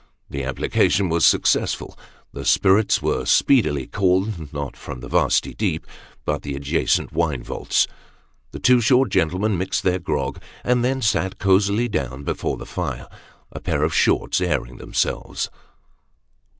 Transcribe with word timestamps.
The 0.31 0.43
application 0.43 1.09
was 1.09 1.27
successful; 1.27 1.95
the 2.33 2.43
spirits 2.43 3.03
were 3.03 3.23
speedily 3.25 3.85
called 3.85 4.51
not 4.51 4.75
from 4.75 4.99
the 4.99 5.07
vasty 5.07 5.53
deep, 5.53 5.85
but 6.25 6.41
the 6.41 6.55
adjacent 6.55 7.13
wine 7.13 7.43
vaults 7.43 7.85
The 8.49 8.57
two 8.57 8.81
short 8.81 9.11
gentlemen 9.11 9.59
mixed 9.59 9.83
their 9.83 9.99
grog; 9.99 10.41
and 10.63 10.83
then 10.83 11.03
sat 11.03 11.37
cosily 11.37 11.87
down 11.87 12.23
before 12.23 12.57
the 12.57 12.65
fire 12.65 13.07
a 13.51 13.59
pair 13.59 13.83
of 13.83 13.93
shorts, 13.93 14.41
airing 14.41 14.77
themselves. 14.77 15.51